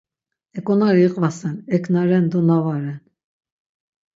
Ek̆onari 0.57 1.01
iqvasen, 1.07 1.55
ek 1.75 1.83
na 1.91 2.01
ren 2.09 2.25
do 2.31 2.39
na 2.47 2.57
va 2.63 2.75
ren. 2.81 2.99